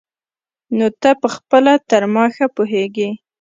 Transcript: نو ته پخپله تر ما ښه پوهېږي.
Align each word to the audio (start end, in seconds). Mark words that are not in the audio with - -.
نو 0.77 0.85
ته 1.01 1.09
پخپله 1.21 1.73
تر 1.89 2.03
ما 2.13 2.25
ښه 2.35 2.45
پوهېږي. 2.55 3.09